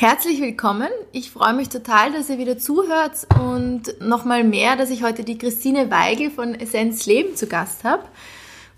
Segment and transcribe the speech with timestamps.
[0.00, 0.88] Herzlich willkommen.
[1.12, 5.36] Ich freue mich total, dass ihr wieder zuhört und nochmal mehr, dass ich heute die
[5.36, 8.04] Christine Weigel von Essenz Leben zu Gast habe.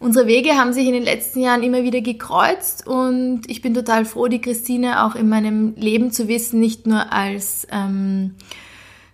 [0.01, 4.05] Unsere Wege haben sich in den letzten Jahren immer wieder gekreuzt und ich bin total
[4.05, 8.35] froh, die Christine auch in meinem Leben zu wissen, nicht nur als ähm,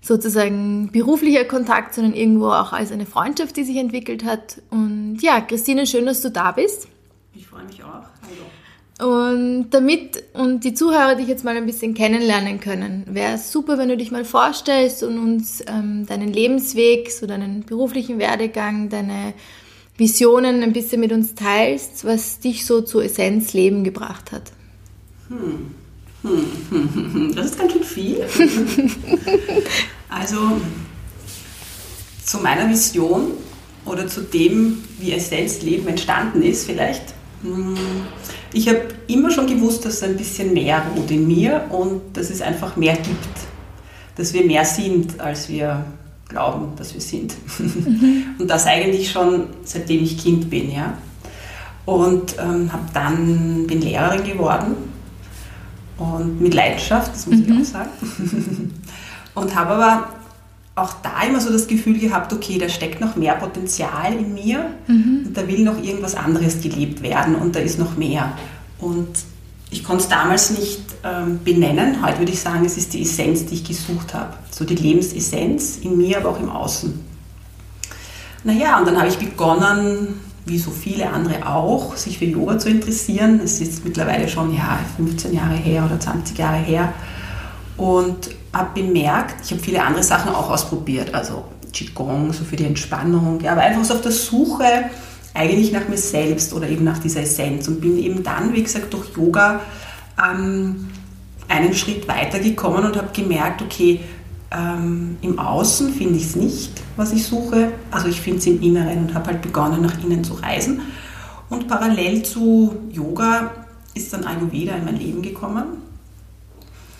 [0.01, 4.63] sozusagen beruflicher Kontakt, sondern irgendwo auch als eine Freundschaft, die sich entwickelt hat.
[4.71, 6.89] Und ja, Christine, schön, dass du da bist.
[7.35, 8.07] Ich freue mich auch.
[8.23, 8.47] Hallo.
[8.99, 13.79] Und damit und die Zuhörer dich jetzt mal ein bisschen kennenlernen können, wäre es super,
[13.79, 19.35] wenn du dich mal vorstellst und uns ähm, deinen Lebensweg, so deinen beruflichen Werdegang, deine
[19.97, 24.51] Visionen ein bisschen mit uns teilst, was dich so zu Essenz Leben gebracht hat.
[25.29, 25.71] Hm,
[26.23, 27.33] hm.
[27.37, 28.25] Das ist ganz schön viel.
[30.09, 30.61] also
[32.25, 33.31] zu meiner Vision
[33.85, 37.15] oder zu dem, wie Essenz Leben entstanden ist, vielleicht.
[37.43, 37.77] Hm,
[38.53, 42.43] ich habe immer schon gewusst, dass ein bisschen mehr ruht in mir und dass es
[42.43, 43.29] einfach mehr gibt.
[44.17, 45.85] Dass wir mehr sind, als wir
[46.29, 47.35] glauben, dass wir sind.
[47.59, 48.25] Mhm.
[48.39, 50.71] Und das eigentlich schon seitdem ich Kind bin.
[50.71, 50.95] Ja?
[51.87, 54.77] Und ähm, habe dann, bin Lehrerin geworden
[55.97, 57.45] und mit Leidenschaft, das muss mhm.
[57.45, 58.75] ich auch sagen.
[59.35, 60.09] und habe aber
[60.81, 64.71] auch da immer so das Gefühl gehabt, okay, da steckt noch mehr Potenzial in mir
[64.87, 65.25] mhm.
[65.27, 68.33] und da will noch irgendwas anderes gelebt werden und da ist noch mehr.
[68.79, 69.09] Und
[69.71, 72.05] ich konnte es damals nicht ähm, benennen.
[72.05, 74.35] Heute würde ich sagen, es ist die Essenz, die ich gesucht habe.
[74.51, 76.99] So die Lebensessenz in mir, aber auch im Außen.
[78.45, 82.71] Naja, und dann habe ich begonnen, wie so viele andere auch, sich für Yoga zu
[82.71, 83.41] interessieren.
[83.43, 86.93] Das ist jetzt mittlerweile schon ja, 15 Jahre her oder 20 Jahre her.
[87.77, 92.65] Und habe bemerkt, ich habe viele andere Sachen auch ausprobiert, also Qigong, so für die
[92.65, 94.91] Entspannung, ja, aber einfach so auf der Suche
[95.35, 98.93] eigentlich nach mir selbst oder eben nach dieser Essenz und bin eben dann, wie gesagt,
[98.93, 99.61] durch Yoga
[100.19, 100.89] ähm,
[101.49, 104.01] einen Schritt weiter gekommen und habe gemerkt, okay,
[104.51, 108.63] ähm, im Außen finde ich es nicht, was ich suche, also ich finde es im
[108.63, 110.81] Inneren und habe halt begonnen, nach innen zu reisen.
[111.51, 113.51] Und parallel zu Yoga
[113.95, 115.88] ist dann Ayurveda in mein Leben gekommen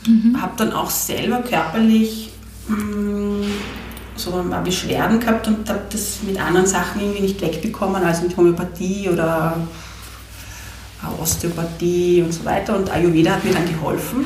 [0.09, 0.41] Mhm.
[0.41, 2.31] Habe dann auch selber körperlich
[2.67, 3.45] mh, mm,
[4.17, 8.23] so ein paar Beschwerden gehabt und habe das mit anderen Sachen irgendwie nicht wegbekommen, also
[8.23, 9.57] mit Homöopathie oder
[11.21, 12.77] Osteopathie und so weiter.
[12.77, 14.25] Und Ayurveda hat mir dann geholfen.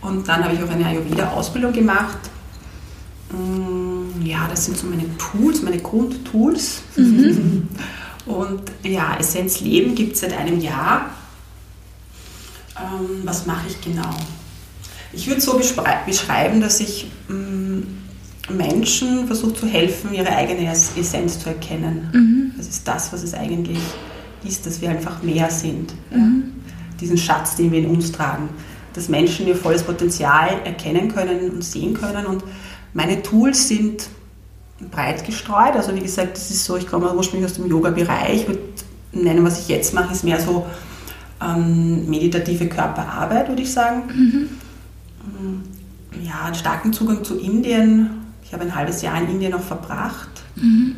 [0.00, 2.18] Und dann habe ich auch eine Ayurveda-Ausbildung gemacht.
[3.32, 6.82] Mm, ja, das sind so meine Tools, meine Grundtools.
[6.96, 7.68] Mhm.
[8.26, 11.10] Und ja, Essenz Leben gibt es seit einem Jahr.
[12.76, 14.14] Ähm, was mache ich genau?
[15.12, 17.80] Ich würde so beschreiben, dass ich mm,
[18.50, 22.08] Menschen versuche zu helfen, ihre eigene Essenz zu erkennen.
[22.12, 22.52] Mhm.
[22.56, 23.78] Das ist das, was es eigentlich
[24.44, 25.92] ist, dass wir einfach mehr sind.
[26.10, 26.52] Mhm.
[27.00, 28.48] Diesen Schatz, den wir in uns tragen.
[28.94, 32.26] Dass Menschen ihr volles Potenzial erkennen können und sehen können.
[32.26, 32.42] Und
[32.94, 34.08] meine Tools sind
[34.90, 35.74] breit gestreut.
[35.74, 38.42] Also wie gesagt, das ist so, ich komme ursprünglich aus dem Yoga-Bereich.
[38.42, 38.60] Ich würde
[39.12, 40.66] nennen, was ich jetzt mache, ist mehr so
[41.42, 44.02] ähm, meditative Körperarbeit, würde ich sagen.
[44.14, 44.48] Mhm
[46.24, 48.10] ja, einen starken Zugang zu Indien.
[48.44, 50.96] Ich habe ein halbes Jahr in Indien noch verbracht, mhm.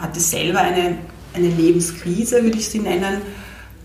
[0.00, 0.98] hatte selber eine,
[1.34, 3.22] eine Lebenskrise, würde ich sie nennen.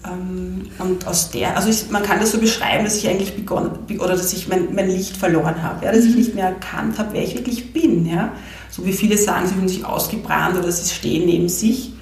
[0.06, 3.72] Ähm, und aus der, also ich, man kann das so beschreiben, dass ich eigentlich begonnen,
[3.98, 6.18] oder dass ich mein, mein Licht verloren habe, ja, dass ich mhm.
[6.18, 8.06] nicht mehr erkannt habe, wer ich wirklich bin.
[8.06, 8.32] Ja.
[8.70, 11.94] So wie viele sagen, sie fühlen sich ausgebrannt oder sie stehen neben sich.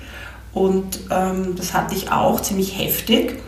[0.53, 3.39] Und ähm, das hatte ich auch ziemlich heftig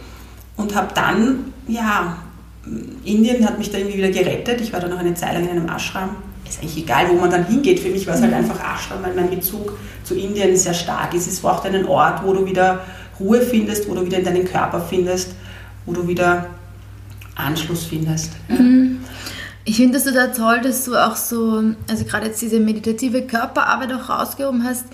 [0.55, 2.17] und habe dann ja,
[3.03, 4.61] Indien hat mich da irgendwie wieder gerettet.
[4.61, 6.09] Ich war dann noch eine Zeit lang in einem Ashram.
[6.47, 7.79] Ist eigentlich egal, wo man dann hingeht.
[7.79, 8.37] Für mich war es halt mhm.
[8.37, 11.27] einfach Ashram, weil mein Bezug zu Indien sehr stark ist.
[11.27, 12.79] Es braucht einen Ort, wo du wieder
[13.19, 15.31] Ruhe findest, wo du wieder in deinen Körper findest,
[15.85, 16.47] wo du wieder
[17.35, 18.31] Anschluss findest.
[18.47, 18.99] Mhm.
[19.65, 23.91] Ich finde das total toll, dass du auch so, also gerade jetzt diese meditative Körperarbeit
[23.91, 24.85] auch rausgehoben hast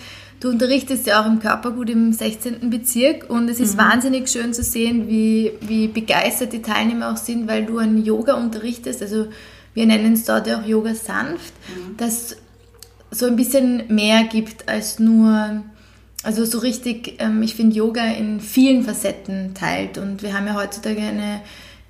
[0.43, 2.69] Du unterrichtest ja auch im Körpergut im 16.
[2.69, 3.79] Bezirk und es ist mhm.
[3.79, 8.33] wahnsinnig schön zu sehen, wie, wie begeistert die Teilnehmer auch sind, weil du ein Yoga
[8.33, 9.01] unterrichtest.
[9.01, 9.27] Also
[9.73, 11.95] wir nennen es dort auch Yoga sanft, mhm.
[11.95, 12.35] das
[13.09, 15.63] so ein bisschen mehr gibt als nur,
[16.23, 20.55] also so richtig, ähm, ich finde Yoga in vielen Facetten teilt und wir haben ja
[20.55, 21.39] heutzutage eine,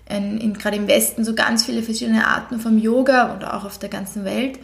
[0.08, 3.80] ein, in, gerade im Westen so ganz viele verschiedene Arten vom Yoga oder auch auf
[3.80, 4.60] der ganzen Welt.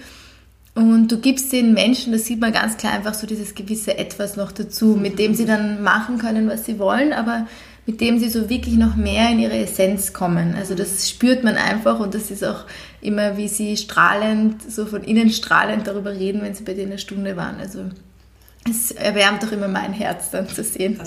[0.80, 4.38] Und du gibst den Menschen, das sieht man ganz klar, einfach so dieses gewisse Etwas
[4.38, 7.48] noch dazu, mit dem sie dann machen können, was sie wollen, aber
[7.86, 10.56] mit dem sie so wirklich noch mehr in ihre Essenz kommen.
[10.56, 12.64] Also das spürt man einfach und das ist auch
[13.02, 16.98] immer, wie sie strahlend, so von innen strahlend darüber reden, wenn sie bei dir eine
[16.98, 17.60] Stunde waren.
[17.60, 17.80] Also
[18.70, 21.00] es erwärmt doch immer mein Herz dann zu sehen.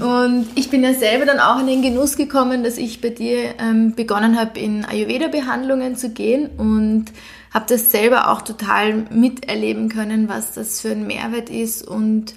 [0.00, 3.54] Und ich bin ja selber dann auch in den Genuss gekommen, dass ich bei dir
[3.58, 7.06] ähm, begonnen habe, in Ayurveda-Behandlungen zu gehen und
[7.52, 12.34] habe das selber auch total miterleben können, was das für ein Mehrwert ist und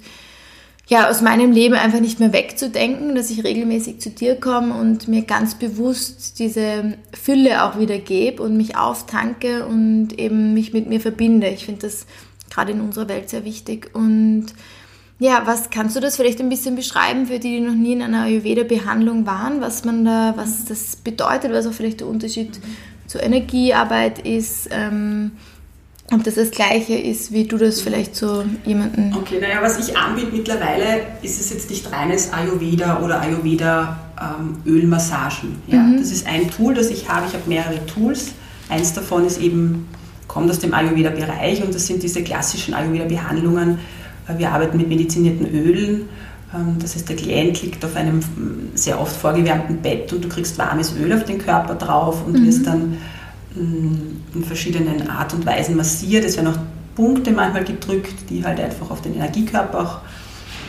[0.90, 5.06] ja, aus meinem Leben einfach nicht mehr wegzudenken, dass ich regelmäßig zu dir komme und
[5.06, 10.88] mir ganz bewusst diese Fülle auch wieder gebe und mich auftanke und eben mich mit
[10.88, 11.46] mir verbinde.
[11.46, 12.06] Ich finde das
[12.50, 13.90] gerade in unserer Welt sehr wichtig.
[13.94, 14.46] Und
[15.18, 18.02] ja, was kannst du das vielleicht ein bisschen beschreiben für die, die noch nie in
[18.02, 22.58] einer Ayurveda-Behandlung waren, was man da, was das bedeutet, was auch vielleicht der Unterschied
[23.06, 24.68] zur Energiearbeit ist?
[24.70, 25.32] Ähm,
[26.12, 29.14] ob das das Gleiche ist, wie du das vielleicht so jemanden.
[29.16, 35.50] Okay, naja, was ich anbiete mittlerweile, ist es jetzt nicht reines Ayurveda oder Ayurveda-Ölmassagen.
[35.68, 35.78] Ähm, ja?
[35.78, 35.98] Mhm.
[35.98, 37.28] Das ist ein Tool, das ich habe.
[37.28, 38.32] Ich habe mehrere Tools.
[38.68, 39.86] Eins davon ist eben,
[40.30, 43.78] kommt aus dem Ayurveda-Bereich und das sind diese klassischen Ayurveda-Behandlungen.
[44.28, 46.08] Äh, wir arbeiten mit medizinierten Ölen.
[46.54, 48.20] Ähm, das heißt, der Klient liegt auf einem
[48.74, 52.46] sehr oft vorgewärmten Bett und du kriegst warmes Öl auf den Körper drauf und mhm.
[52.46, 52.96] wirst dann
[53.56, 56.24] in verschiedenen Art und Weisen massiert.
[56.24, 56.58] Es werden auch
[56.94, 59.98] Punkte manchmal gedrückt, die halt einfach auf den Energiekörper auch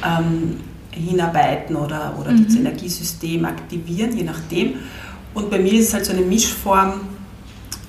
[0.03, 0.57] ähm,
[0.89, 2.45] hinarbeiten oder, oder mhm.
[2.45, 4.73] das Energiesystem aktivieren, je nachdem.
[5.35, 7.01] Und bei mir ist es halt so eine Mischform.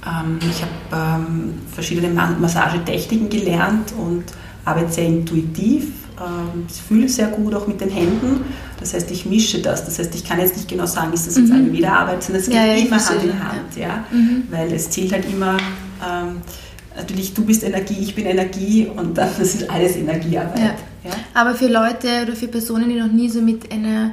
[0.06, 4.24] Ähm, ich habe ähm, verschiedene Massagetechniken gelernt und
[4.64, 8.44] arbeite sehr intuitiv ähm, ich fühle sehr gut auch mit den Händen.
[8.78, 9.84] Das heißt, ich mische das.
[9.84, 11.74] Das heißt, ich kann jetzt nicht genau sagen, ist das jetzt mhm.
[11.74, 13.76] eine Arbeit, sondern es geht ja, immer Hand in Hand.
[13.76, 13.82] Ja.
[13.82, 14.04] ja?
[14.10, 14.44] Mhm.
[14.50, 16.42] Weil es zählt halt immer, ähm,
[16.96, 20.58] natürlich, du bist Energie, ich bin Energie und dann das ist alles Energiearbeit.
[20.58, 20.74] Ja.
[21.04, 21.16] Ja?
[21.34, 24.12] Aber für Leute oder für Personen, die noch nie so mit einer,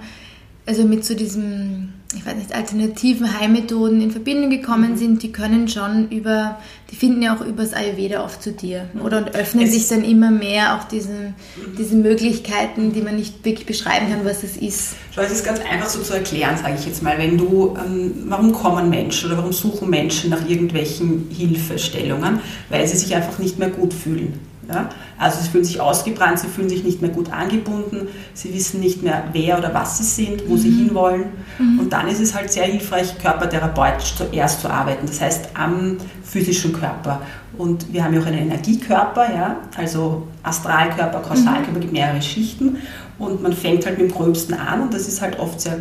[0.66, 4.98] also mit so diesem ich weiß nicht, alternativen Heilmethoden in Verbindung gekommen mhm.
[4.98, 6.58] sind, die können schon über,
[6.90, 9.02] die finden ja auch übers Ayurveda oft zu dir, mhm.
[9.02, 9.18] oder?
[9.20, 11.76] Und öffnen es sich dann immer mehr auch diesen, mhm.
[11.78, 14.96] diesen Möglichkeiten, die man nicht wirklich beschreiben kann, was es ist.
[15.14, 17.16] Schau, es ist ganz einfach so zu erklären, sage ich jetzt mal.
[17.20, 22.40] Wenn du, ähm, warum kommen Menschen oder warum suchen Menschen nach irgendwelchen Hilfestellungen?
[22.70, 24.49] Weil sie sich einfach nicht mehr gut fühlen.
[24.72, 24.90] Ja?
[25.18, 29.04] Also sie fühlen sich ausgebrannt, sie fühlen sich nicht mehr gut angebunden, sie wissen nicht
[29.04, 30.58] mehr, wer oder was sie sind, wo mhm.
[30.58, 31.26] sie hinwollen.
[31.58, 31.80] Mhm.
[31.80, 36.74] Und dann ist es halt sehr hilfreich, körpertherapeutisch zuerst zu arbeiten, das heißt am physischen
[36.74, 37.22] Körper.
[37.58, 39.58] Und wir haben ja auch einen Energiekörper, ja?
[39.76, 41.82] also Astralkörper, Kausalkörper, mhm.
[41.82, 42.78] gibt mehrere Schichten.
[43.18, 45.78] Und man fängt halt mit dem Gröbsten an und das ist halt oft sehr,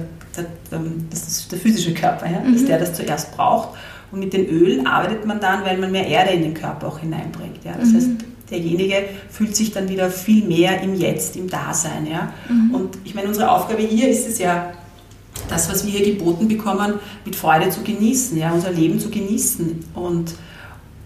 [0.73, 2.41] ähm, das ist der physische Körper, ja?
[2.41, 2.67] dass mhm.
[2.67, 3.79] der das zuerst braucht.
[4.11, 6.99] Und mit den Ölen arbeitet man dann, weil man mehr Erde in den Körper auch
[6.99, 7.65] hineinbringt.
[7.65, 7.75] Ja?
[7.79, 7.97] Das mhm.
[7.97, 8.11] heißt,
[8.51, 12.07] derjenige fühlt sich dann wieder viel mehr im Jetzt, im Dasein.
[12.07, 12.33] Ja?
[12.49, 12.75] Mhm.
[12.75, 14.73] Und ich meine, unsere Aufgabe hier ist es ja,
[15.49, 18.53] das, was wir hier geboten bekommen, mit Freude zu genießen, ja?
[18.53, 20.35] unser Leben zu genießen und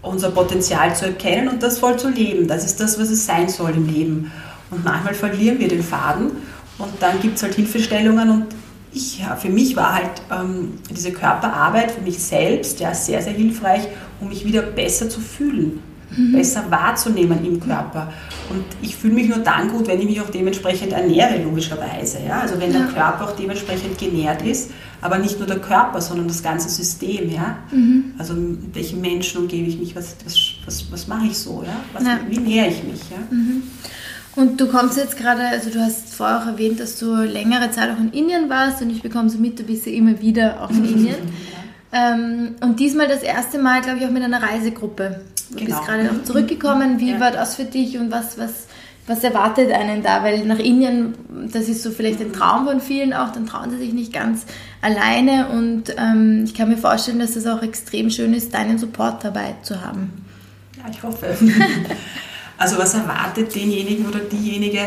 [0.01, 2.47] unser Potenzial zu erkennen und das voll zu leben.
[2.47, 4.31] Das ist das, was es sein soll im Leben.
[4.69, 6.31] Und manchmal verlieren wir den Faden
[6.77, 8.45] und dann gibt es halt Hilfestellungen und
[8.91, 13.33] ich, ja, für mich war halt ähm, diese Körperarbeit für mich selbst ja, sehr, sehr
[13.33, 13.87] hilfreich,
[14.19, 15.79] um mich wieder besser zu fühlen
[16.15, 16.31] mhm.
[16.31, 18.11] besser wahrzunehmen im Körper.
[18.49, 22.19] Und ich fühle mich nur dann gut, wenn ich mich auch dementsprechend ernähre, logischerweise.
[22.25, 22.41] Ja?
[22.41, 22.79] Also wenn ja.
[22.79, 27.29] der Körper auch dementsprechend genährt ist, aber nicht nur der Körper, sondern das ganze System.
[27.29, 27.57] Ja?
[27.71, 28.13] Mhm.
[28.17, 31.63] Also mit welchen Menschen umgebe ich mich, was, was, was, was mache ich so?
[31.65, 31.75] Ja?
[31.93, 32.19] Was, ja.
[32.27, 33.01] Wie nähere ich mich?
[33.09, 33.17] Ja?
[33.29, 33.63] Mhm.
[34.35, 37.91] Und du kommst jetzt gerade, also du hast vorher auch erwähnt, dass du längere Zeit
[37.91, 40.71] auch in Indien warst und ich bekomme so mit, du bist ja immer wieder auch
[40.71, 41.15] in Indien.
[41.93, 45.21] Ähm, und diesmal das erste Mal, glaube ich, auch mit einer Reisegruppe.
[45.51, 45.77] Du genau.
[45.77, 46.99] bist gerade noch zurückgekommen.
[46.99, 47.19] Wie ja.
[47.19, 48.65] war das für dich und was, was,
[49.05, 50.23] was erwartet einen da?
[50.23, 51.13] Weil nach Indien,
[51.51, 54.45] das ist so vielleicht ein Traum von vielen auch, dann trauen sie sich nicht ganz
[54.81, 55.49] alleine.
[55.49, 59.55] Und ähm, ich kann mir vorstellen, dass es auch extrem schön ist, deinen Support dabei
[59.61, 60.25] zu haben.
[60.77, 61.37] Ja, ich hoffe.
[62.57, 64.79] also was erwartet denjenigen oder diejenige?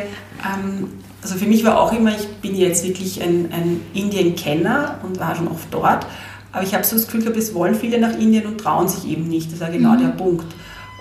[0.45, 0.89] Ähm,
[1.23, 5.37] also für mich war auch immer, ich bin jetzt wirklich ein, ein Indien-Kenner und war
[5.37, 6.05] schon oft dort.
[6.57, 9.07] Aber ich habe so das Gefühl gehabt, es wollen viele nach Indien und trauen sich
[9.11, 9.53] eben nicht.
[9.53, 9.99] Das war genau mhm.
[9.99, 10.47] der Punkt.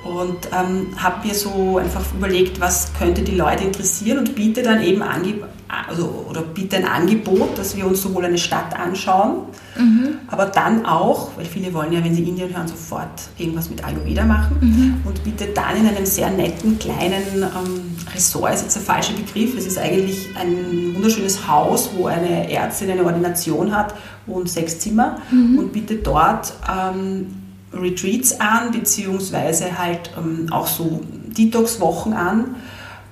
[0.06, 4.84] Und ähm, habe mir so einfach überlegt, was könnte die Leute interessieren und biete dann
[4.84, 9.48] eben Angeb also, oder biete ein Angebot, dass wir uns sowohl eine Stadt anschauen,
[9.78, 10.20] mhm.
[10.28, 14.24] aber dann auch, weil viele wollen ja, wenn sie Indien hören, sofort irgendwas mit Ayurveda
[14.26, 15.02] machen mhm.
[15.06, 19.58] und biete dann in einem sehr netten kleinen ähm, Ressort, ist jetzt der falsche Begriff,
[19.58, 23.96] es ist eigentlich ein wunderschönes Haus, wo eine Ärztin eine Ordination hat
[24.28, 25.58] und sechs Zimmer mhm.
[25.58, 27.45] und biete dort ähm,
[27.76, 31.02] Retreats an, beziehungsweise halt ähm, auch so
[31.38, 32.56] Detox-Wochen an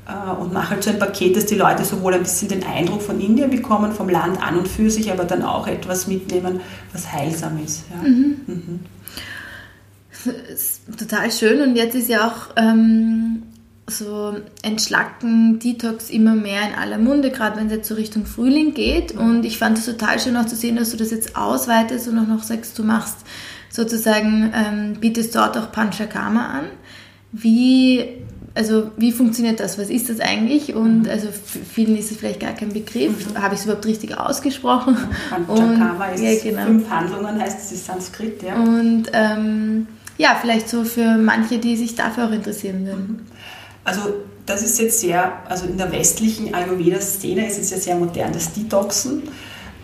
[0.08, 3.02] äh, und mache halt so ein Paket, dass die Leute sowohl ein bisschen den Eindruck
[3.02, 7.12] von Indien bekommen, vom Land an und für sich, aber dann auch etwas mitnehmen, was
[7.12, 7.84] heilsam ist.
[7.90, 8.08] Ja.
[8.08, 8.36] Mhm.
[8.48, 8.80] Mhm.
[10.98, 13.44] Total schön und jetzt ist ja auch ähm,
[13.88, 18.74] so Entschlacken, Detox immer mehr in aller Munde, gerade wenn es jetzt so Richtung Frühling
[18.74, 19.12] geht.
[19.14, 22.18] Und ich fand es total schön auch zu sehen, dass du das jetzt ausweitest und
[22.20, 23.18] auch noch sagst, du machst
[23.74, 26.66] sozusagen, ähm, bietest dort auch Panchakarma an.
[27.32, 28.06] Wie,
[28.54, 29.80] also wie funktioniert das?
[29.80, 30.76] Was ist das eigentlich?
[30.76, 31.10] Und mhm.
[31.10, 31.30] also
[31.74, 33.34] vielen ist es vielleicht gar kein Begriff.
[33.34, 33.42] Mhm.
[33.42, 34.96] Habe ich es überhaupt richtig ausgesprochen?
[35.48, 36.66] Panchakarma ist ja, genau.
[36.68, 38.56] fünf Handlungen, heißt es ist Sanskrit, ja.
[38.56, 39.88] Und ähm,
[40.20, 43.08] ja, vielleicht so für manche, die sich dafür auch interessieren würden.
[43.08, 43.20] Mhm.
[43.84, 44.02] Also
[44.46, 48.54] das ist jetzt sehr, also in der westlichen Ayurveda-Szene ist es ja sehr modern, das
[48.54, 49.24] Detoxen.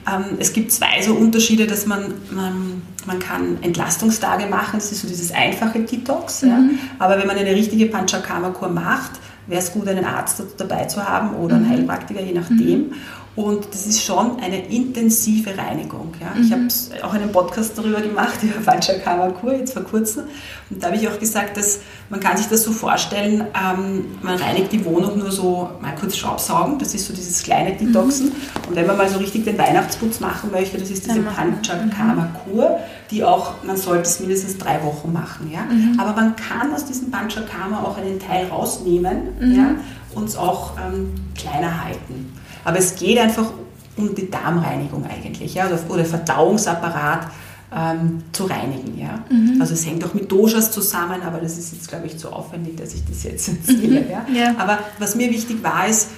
[0.07, 5.01] Ähm, es gibt zwei so Unterschiede, dass man, man, man kann Entlastungstage machen, das ist
[5.01, 6.43] so dieses einfache Detox.
[6.43, 6.49] Mhm.
[6.49, 6.59] Ja.
[6.99, 9.11] Aber wenn man eine richtige Panchakarma-Kur macht,
[9.47, 11.69] wäre es gut, einen Arzt dabei zu haben oder einen mhm.
[11.69, 12.89] Heilpraktiker, je nachdem.
[12.89, 12.93] Mhm.
[13.39, 16.11] Und das ist schon eine intensive Reinigung.
[16.19, 16.35] Ja.
[16.35, 16.43] Mhm.
[16.43, 20.25] Ich habe auch einen Podcast darüber gemacht, über Panchakarma-Kur, jetzt vor kurzem.
[20.69, 21.79] Und da habe ich auch gesagt, dass
[22.09, 26.17] man kann sich das so vorstellen, ähm, man reinigt die Wohnung nur so mal kurz
[26.17, 28.25] Staubsaugen, das ist so dieses kleine Detoxen.
[28.25, 28.67] Mhm.
[28.67, 32.79] Und wenn man mal so richtig den Weihnachtsputz machen möchte, das ist diese Panchakarma-Kur,
[33.09, 35.49] die auch, man sollte es mindestens drei Wochen machen.
[35.49, 35.61] Ja.
[35.61, 35.97] Mhm.
[35.97, 39.55] Aber man kann aus diesem Panchakarma auch einen Teil rausnehmen mhm.
[39.55, 39.75] ja,
[40.13, 42.33] und es auch ähm, kleiner halten.
[42.63, 43.51] Aber es geht einfach
[43.97, 47.27] um die Darmreinigung eigentlich, ja, oder, oder Verdauungsapparat
[47.75, 48.97] ähm, zu reinigen.
[48.97, 49.23] Ja.
[49.29, 49.61] Mhm.
[49.61, 52.77] Also es hängt auch mit Doshas zusammen, aber das ist jetzt, glaube ich, zu aufwendig,
[52.77, 54.01] dass ich das jetzt erzähle.
[54.01, 54.09] Mhm.
[54.09, 54.25] Ja.
[54.33, 54.55] ja.
[54.57, 56.09] Aber was mir wichtig war, ist,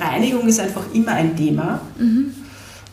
[0.00, 1.80] Reinigung ist einfach immer ein Thema.
[1.98, 2.34] Mhm.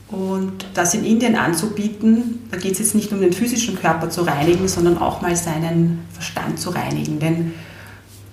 [0.10, 4.22] Und das in Indien anzubieten, da geht es jetzt nicht um den physischen Körper zu
[4.22, 7.20] reinigen, sondern auch mal seinen Verstand zu reinigen.
[7.20, 7.54] Denn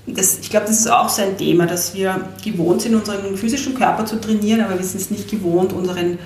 [0.06, 3.75] das, ich glaube, das ist auch so ein Thema, dass wir gewohnt sind, unseren physischen
[3.75, 6.18] Körper zu trainieren, aber wir sind es nicht gewohnt, unseren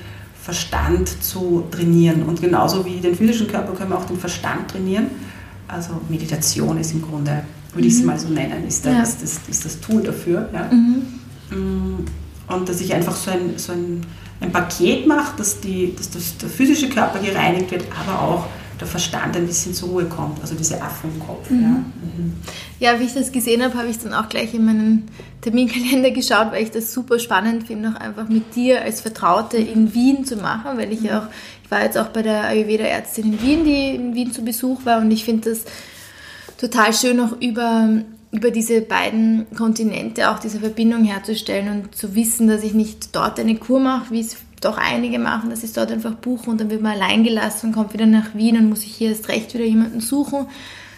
[0.43, 2.23] Verstand zu trainieren.
[2.23, 5.07] Und genauso wie den physischen Körper können wir auch den Verstand trainieren.
[5.69, 8.07] Also Meditation ist im Grunde, würde ich es mhm.
[8.07, 9.03] mal so nennen, ist, da, ja.
[9.03, 10.49] ist, das, ist das Tool dafür.
[10.53, 10.71] Ja.
[10.73, 11.03] Mhm.
[11.51, 12.07] Mm,
[12.53, 14.01] und dass ich einfach so ein, so ein,
[14.41, 18.47] ein Paket mache, dass, die, dass das, der physische Körper gereinigt wird, aber auch
[18.81, 21.51] der Verstand ein bisschen zur Ruhe kommt, also diese Affen im Kopf.
[21.51, 21.63] Mhm.
[21.63, 21.69] Ja.
[21.69, 22.33] Mhm.
[22.79, 25.09] ja, wie ich das gesehen habe, habe ich dann auch gleich in meinen
[25.41, 29.95] Terminkalender geschaut, weil ich das super spannend finde, auch einfach mit dir als Vertraute in
[29.95, 31.11] Wien zu machen, weil ich mhm.
[31.11, 31.27] auch,
[31.65, 35.01] ich war jetzt auch bei der Ayurveda-Ärztin in Wien, die in Wien zu Besuch war
[35.01, 35.65] und ich finde das
[36.59, 42.47] total schön, auch über über diese beiden Kontinente auch diese Verbindung herzustellen und zu wissen,
[42.47, 45.73] dass ich nicht dort eine Kur mache, wie es doch einige machen, dass sie es
[45.73, 48.69] dort einfach buchen und dann wird man allein gelassen und kommt wieder nach Wien und
[48.69, 50.47] muss sich hier erst recht wieder jemanden suchen,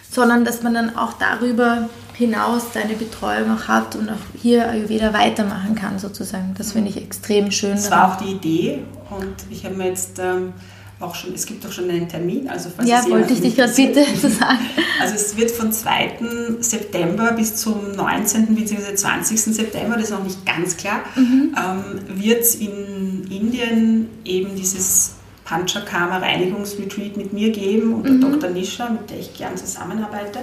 [0.09, 5.13] sondern dass man dann auch darüber hinaus seine Betreuung auch hat und auch hier Ayurveda
[5.13, 6.53] weitermachen kann sozusagen.
[6.57, 7.71] Das finde ich extrem schön.
[7.71, 10.53] Das war auch die Idee und ich habe mir jetzt ähm,
[11.01, 12.47] auch schon, es gibt auch schon einen Termin.
[12.47, 14.59] Also falls ja, wollte ich dich gerade bitte sagen.
[14.99, 16.19] Also es wird von 2.
[16.59, 18.55] September bis zum 19.
[18.55, 18.95] bzw.
[18.95, 19.39] 20.
[19.41, 21.55] September, das ist noch nicht ganz klar, mhm.
[21.57, 23.00] ähm, wird es in
[23.31, 28.21] Indien eben dieses Panchakarma Reinigungsretreat mit mir geben und mhm.
[28.21, 28.49] der Dr.
[28.49, 30.39] Nisha, mit der ich gern zusammenarbeite.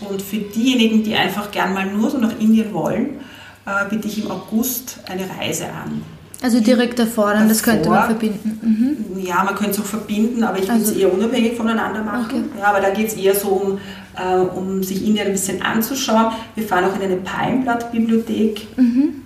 [0.00, 3.20] Und für diejenigen, die einfach gern mal nur so nach Indien wollen,
[3.66, 6.02] äh, biete ich im August eine Reise an.
[6.40, 8.60] Also direkt davor, dann das könnte man verbinden.
[8.62, 9.26] Mhm.
[9.26, 12.26] Ja, man könnte es auch verbinden, aber ich will es also, eher unabhängig voneinander machen.
[12.26, 12.60] Okay.
[12.60, 13.78] Ja, aber da geht es eher so um,
[14.16, 16.32] äh, um sich Indien ein bisschen anzuschauen.
[16.54, 18.68] Wir fahren auch in eine Palmblatt-Bibliothek.
[18.76, 19.22] Mhm.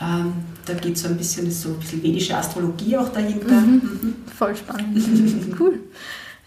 [0.00, 0.32] Ähm,
[0.66, 3.52] da geht so ein bisschen, so ein bisschen vedische Astrologie auch dahinter.
[3.52, 3.72] Mhm.
[3.72, 4.14] mhm.
[4.36, 5.02] Voll spannend.
[5.60, 5.80] cool.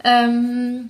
[0.04, 0.90] Ähm,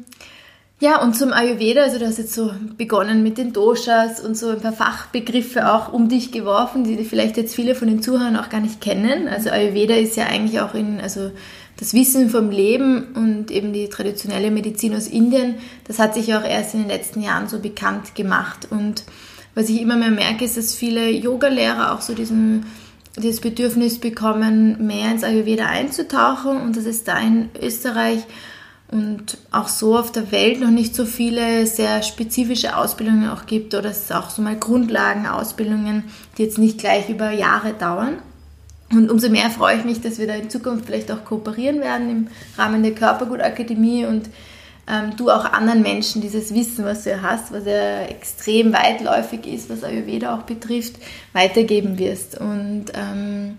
[0.79, 4.49] ja, und zum Ayurveda, also du hast jetzt so begonnen mit den Doshas und so
[4.49, 8.49] ein paar Fachbegriffe auch um dich geworfen, die vielleicht jetzt viele von den Zuhörern auch
[8.49, 9.27] gar nicht kennen.
[9.27, 11.31] Also Ayurveda ist ja eigentlich auch in, also
[11.77, 15.55] das Wissen vom Leben und eben die traditionelle Medizin aus Indien,
[15.87, 18.67] das hat sich auch erst in den letzten Jahren so bekannt gemacht.
[18.69, 19.03] Und
[19.55, 22.67] was ich immer mehr merke, ist, dass viele Yogalehrer auch so diesen
[23.17, 28.19] dieses Bedürfnis bekommen, mehr ins Ayurveda einzutauchen und dass es da in Österreich
[28.89, 33.73] und auch so auf der Welt noch nicht so viele sehr spezifische Ausbildungen auch gibt
[33.73, 36.05] oder es auch so mal Grundlagenausbildungen,
[36.37, 38.19] die jetzt nicht gleich über Jahre dauern.
[38.91, 42.09] Und umso mehr freue ich mich, dass wir da in Zukunft vielleicht auch kooperieren werden
[42.09, 44.29] im Rahmen der Körpergutakademie und
[44.87, 49.45] ähm, du auch anderen Menschen dieses Wissen, was du ja hast, was ja extrem weitläufig
[49.45, 50.95] ist, was Ayurveda auch betrifft,
[51.33, 52.39] weitergeben wirst.
[52.39, 53.57] Und ähm,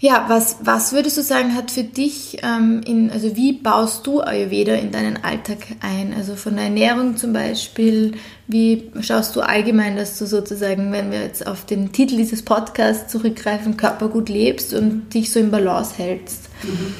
[0.00, 4.20] Ja, was, was würdest du sagen, hat für dich, ähm, in, also wie baust du
[4.20, 6.14] Ayurveda in deinen Alltag ein?
[6.16, 8.12] Also von der Ernährung zum Beispiel,
[8.46, 13.10] wie schaust du allgemein, dass du sozusagen, wenn wir jetzt auf den Titel dieses Podcasts
[13.10, 16.48] zurückgreifen, Körpergut lebst und dich so im Balance hältst?
[16.62, 16.94] Mhm.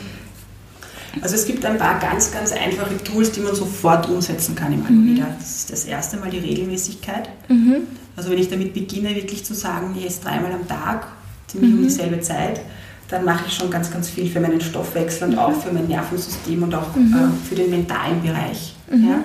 [1.20, 4.84] Also es gibt ein paar ganz, ganz einfache Tools, die man sofort umsetzen kann im
[4.84, 5.26] Ayurveda.
[5.26, 5.34] Mhm.
[5.38, 7.28] Das ist das erste Mal die Regelmäßigkeit.
[7.48, 7.76] Mhm.
[8.16, 11.06] Also wenn ich damit beginne, wirklich zu sagen, ich esse dreimal am Tag,
[11.46, 11.78] ziemlich mhm.
[11.78, 12.60] um dieselbe Zeit,
[13.08, 16.62] dann mache ich schon ganz, ganz viel für meinen Stoffwechsel und auch für mein Nervensystem
[16.62, 17.14] und auch mhm.
[17.14, 18.74] äh, für den mentalen Bereich.
[18.90, 19.08] Mhm.
[19.08, 19.24] Ja?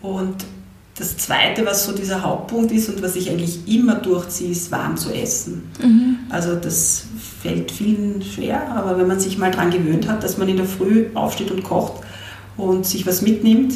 [0.00, 0.44] Und
[0.98, 4.96] das Zweite, was so dieser Hauptpunkt ist und was ich eigentlich immer durchziehe, ist warm
[4.96, 5.70] zu essen.
[5.82, 6.18] Mhm.
[6.30, 7.04] Also das
[7.42, 10.66] fällt vielen schwer, aber wenn man sich mal daran gewöhnt hat, dass man in der
[10.66, 12.02] Früh aufsteht und kocht
[12.56, 13.74] und sich was mitnimmt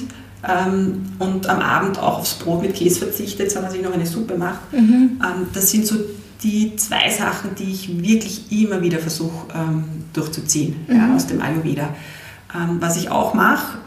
[0.49, 4.37] ähm, und am Abend auch aufs Brot mit Käse verzichtet, sondern sich noch eine Suppe
[4.37, 5.21] macht, mhm.
[5.23, 5.97] ähm, das sind so
[6.43, 10.97] die zwei Sachen, die ich wirklich immer wieder versuche ähm, durchzuziehen mhm.
[10.97, 11.95] ja, aus dem Ayurveda.
[12.55, 13.79] Ähm, was ich auch mache,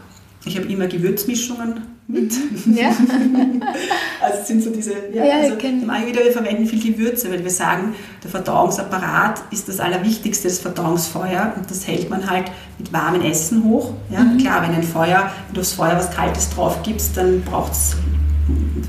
[0.44, 2.32] ich habe immer Gewürzmischungen mit.
[2.66, 2.88] Ja.
[4.22, 7.42] also es sind so diese, ja, ja also im Ayurveda, wir verwenden viel Gewürze, weil
[7.42, 12.92] wir sagen, der Verdauungsapparat ist das Allerwichtigste, das Verdauungsfeuer und das hält man halt mit
[12.92, 13.92] warmem Essen hoch.
[14.10, 14.20] Ja?
[14.20, 14.38] Mhm.
[14.38, 17.96] Klar, wenn ein Feuer, wenn du aufs Feuer was Kaltes drauf gibst, dann braucht es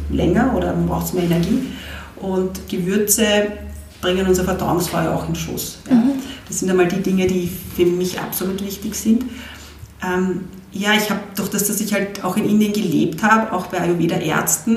[0.09, 1.67] länger oder man braucht mehr Energie.
[2.17, 3.47] Und Gewürze
[4.01, 5.79] bringen unser Verdauungsfeuer auch in Schuss.
[5.89, 5.95] Ja.
[5.95, 6.13] Mhm.
[6.47, 9.25] Das sind einmal die Dinge, die für mich absolut wichtig sind.
[10.03, 10.45] Ähm,
[10.75, 13.79] ja, ich habe durch das, dass ich halt auch in Indien gelebt habe, auch bei
[13.79, 14.75] Ayurveda-Ärzten,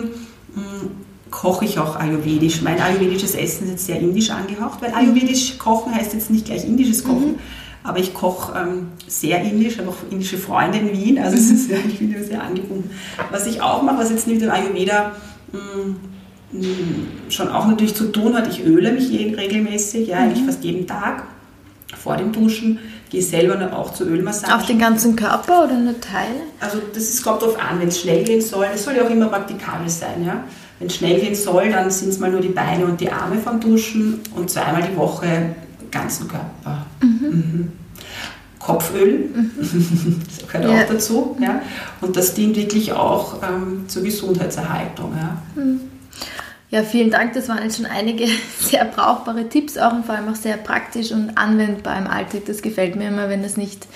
[0.54, 0.90] hm,
[1.30, 2.62] koche ich auch ayurvedisch.
[2.62, 6.64] Mein ayurvedisches Essen ist jetzt sehr indisch angehaucht, weil ayurvedisch kochen heißt jetzt nicht gleich
[6.64, 7.32] indisches Kochen.
[7.32, 7.38] Mhm.
[7.82, 11.70] Aber ich koche ähm, sehr indisch, habe auch indische Freunde in Wien, also es ist,
[11.70, 12.90] ich bin sehr angebunden.
[13.30, 15.12] Was ich auch mache, was jetzt mit dem Ayurveda
[15.52, 15.60] mh,
[16.52, 18.48] hm, schon auch natürlich zu tun hat.
[18.48, 20.46] Ich öle mich regelmäßig, ja, eigentlich mhm.
[20.46, 21.24] fast jeden Tag
[21.96, 22.78] vor dem Duschen.
[23.10, 24.54] Gehe selber auch zur Ölmassage.
[24.54, 26.42] Auf den ganzen Körper oder nur Teile?
[26.60, 28.66] Also das ist, kommt darauf an, wenn es schnell gehen soll.
[28.74, 30.24] Es soll ja auch immer praktikabel sein.
[30.26, 30.44] Ja?
[30.78, 33.38] Wenn es schnell gehen soll, dann sind es mal nur die Beine und die Arme
[33.38, 36.86] vom Duschen und zweimal die Woche den ganzen Körper.
[37.02, 37.28] Mhm.
[37.30, 37.72] Mhm.
[38.58, 39.50] Kopföl, mhm.
[40.28, 40.84] das gehört ja.
[40.84, 41.36] auch dazu.
[41.40, 41.62] Ja?
[42.02, 45.12] Und das dient wirklich auch ähm, zur Gesundheitserhaltung.
[45.16, 45.42] Ja?
[45.54, 45.80] Mhm.
[46.70, 47.32] Ja, vielen Dank.
[47.32, 48.26] Das waren jetzt schon einige
[48.60, 52.42] sehr brauchbare Tipps auch und vor allem auch sehr praktisch und anwendbar im Alltag.
[52.46, 53.86] Das gefällt mir immer, wenn das nicht,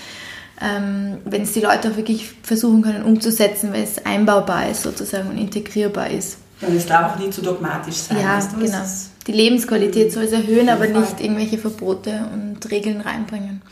[0.60, 5.28] ähm, wenn es die Leute auch wirklich versuchen können umzusetzen, weil es einbaubar ist sozusagen
[5.28, 6.38] und integrierbar ist.
[6.62, 8.18] Und es darf auch nie zu dogmatisch sein.
[8.20, 8.82] Ja, weißt du, genau.
[9.26, 13.62] Die Lebensqualität soll es erhöhen, aber nicht irgendwelche Verbote und Regeln reinbringen.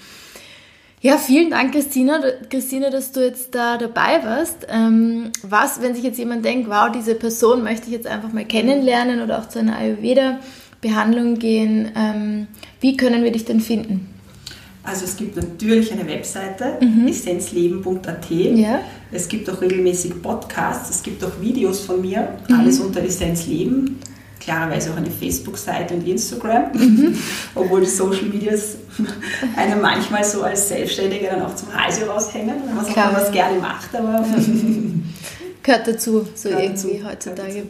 [1.02, 4.66] Ja, vielen Dank, Christina, Christine, dass du jetzt da dabei warst.
[4.68, 8.44] Ähm, was, wenn sich jetzt jemand denkt, wow, diese Person möchte ich jetzt einfach mal
[8.44, 12.48] kennenlernen oder auch zu einer Ayurveda-Behandlung gehen, ähm,
[12.80, 14.10] wie können wir dich denn finden?
[14.82, 17.08] Also es gibt natürlich eine Webseite, mhm.
[17.08, 18.30] essenzleben.at.
[18.30, 18.80] Ja.
[19.10, 22.54] Es gibt auch regelmäßig Podcasts, es gibt auch Videos von mir, mhm.
[22.56, 24.00] alles unter Essenzleben
[24.40, 27.16] klarerweise auch eine Facebook-Seite und Instagram, mhm.
[27.54, 28.76] obwohl die Social Medias
[29.56, 33.12] einem manchmal so als Selbstständiger dann auch zum Hals raushängen, man Klar.
[33.14, 34.24] was gerne macht, aber
[35.62, 37.10] gehört dazu, so gehört irgendwie dazu.
[37.10, 37.66] heutzutage.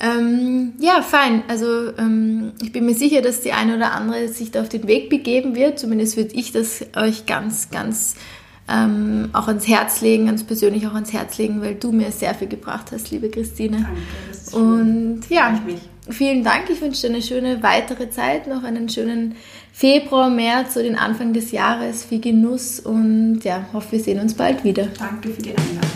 [0.00, 1.44] Ähm, ja, fein.
[1.46, 4.88] Also ähm, ich bin mir sicher, dass die eine oder andere sich da auf den
[4.88, 5.78] Weg begeben wird.
[5.78, 8.16] Zumindest würde ich das euch ganz, ganz
[8.68, 12.34] ähm, auch ans Herz legen, ganz persönlich auch ans Herz legen, weil du mir sehr
[12.34, 13.78] viel gebracht hast, liebe Christine.
[13.82, 14.00] Danke.
[14.28, 15.36] Das ist Und schön.
[15.36, 15.60] ja,
[16.08, 16.70] vielen Dank.
[16.70, 19.36] Ich wünsche dir eine schöne weitere Zeit, noch einen schönen
[19.72, 24.34] Februar, März, so den Anfang des Jahres, viel Genuss und ja, hoffe, wir sehen uns
[24.34, 24.88] bald wieder.
[24.98, 25.93] Danke für die Einladung.